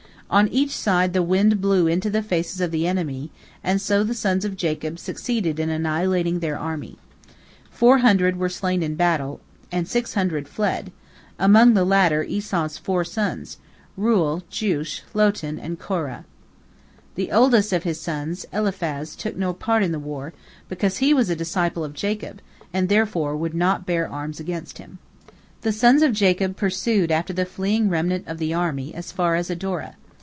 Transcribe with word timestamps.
On 0.33 0.47
each 0.47 0.71
side 0.73 1.11
the 1.11 1.21
wind 1.21 1.59
blew 1.59 1.87
into 1.87 2.09
the 2.09 2.23
faces 2.23 2.61
of 2.61 2.71
the 2.71 2.87
enemy, 2.87 3.31
and 3.65 3.81
so 3.81 4.01
the 4.01 4.13
sons 4.13 4.45
of 4.45 4.55
Jacob 4.55 4.97
succeeded 4.97 5.59
in 5.59 5.69
annihilating 5.69 6.39
their 6.39 6.57
army. 6.57 6.97
Four 7.69 7.97
hundred 7.97 8.37
were 8.37 8.47
slain 8.47 8.81
in 8.81 8.95
battle, 8.95 9.41
and 9.73 9.89
six 9.89 10.13
hundred 10.13 10.47
fled, 10.47 10.93
among 11.37 11.73
the 11.73 11.83
latter 11.83 12.23
Esau's 12.23 12.77
four 12.77 13.03
sons, 13.03 13.57
Reuel, 13.97 14.43
Jeush, 14.49 15.01
Lotan, 15.13 15.59
and 15.59 15.77
Korah. 15.77 16.23
The 17.15 17.29
oldest 17.29 17.73
of 17.73 17.83
his 17.83 17.99
sons, 17.99 18.45
Eliphaz, 18.53 19.17
took 19.17 19.35
no 19.35 19.51
part 19.51 19.83
in 19.83 19.91
the 19.91 19.99
war, 19.99 20.31
because 20.69 20.99
he 20.99 21.13
was 21.13 21.29
a 21.29 21.35
disciple 21.35 21.83
of 21.83 21.91
Jacob, 21.93 22.39
and 22.71 22.87
therefore 22.87 23.35
would 23.35 23.53
not 23.53 23.85
bear 23.85 24.07
arms 24.09 24.39
against 24.39 24.77
him. 24.77 24.97
The 25.59 25.73
sons 25.73 26.01
of 26.01 26.13
Jacob 26.13 26.55
pursued 26.55 27.11
after 27.11 27.33
the 27.33 27.43
fleeing 27.43 27.89
remnant 27.89 28.29
of 28.29 28.37
the 28.37 28.53
army 28.53 28.95
as 28.95 29.11
far 29.11 29.35
as 29.35 29.49
Adora. 29.49 29.95